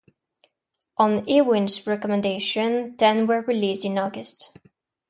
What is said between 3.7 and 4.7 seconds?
in August.